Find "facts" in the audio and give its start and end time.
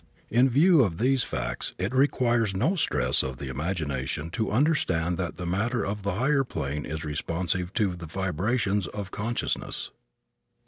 1.23-1.73